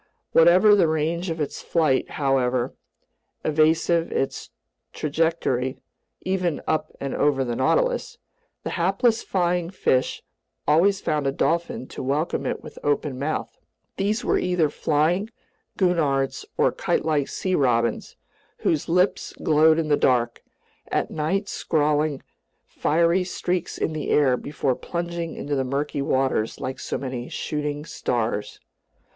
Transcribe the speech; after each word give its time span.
Whatever 0.31 0.73
the 0.73 0.87
range 0.87 1.29
of 1.29 1.39
its 1.39 1.61
flight, 1.61 2.09
however 2.17 2.73
evasive 3.45 4.11
its 4.11 4.49
trajectory 4.93 5.77
(even 6.21 6.59
up 6.65 6.91
and 6.99 7.13
over 7.13 7.43
the 7.45 7.55
Nautilus), 7.55 8.17
the 8.63 8.71
hapless 8.71 9.21
flying 9.21 9.69
fish 9.69 10.23
always 10.67 11.01
found 11.01 11.27
a 11.27 11.31
dolphin 11.31 11.85
to 11.89 12.01
welcome 12.01 12.47
it 12.47 12.63
with 12.63 12.79
open 12.83 13.19
mouth. 13.19 13.59
These 13.97 14.25
were 14.25 14.39
either 14.39 14.69
flying 14.71 15.29
gurnards 15.77 16.45
or 16.57 16.71
kitelike 16.71 17.29
sea 17.29 17.53
robins, 17.53 18.15
whose 18.61 18.89
lips 18.89 19.33
glowed 19.43 19.77
in 19.77 19.87
the 19.89 19.97
dark, 19.97 20.41
at 20.87 21.11
night 21.11 21.47
scrawling 21.47 22.23
fiery 22.65 23.23
streaks 23.23 23.77
in 23.77 23.93
the 23.93 24.09
air 24.09 24.35
before 24.35 24.73
plunging 24.73 25.35
into 25.35 25.55
the 25.55 25.63
murky 25.63 26.01
waters 26.01 26.59
like 26.59 26.79
so 26.79 26.97
many 26.97 27.29
shooting 27.29 27.85
stars. 27.85 28.59